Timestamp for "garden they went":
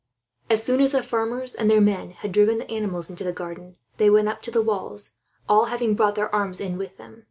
3.31-4.29